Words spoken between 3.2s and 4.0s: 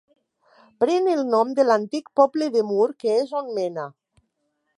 és on mena.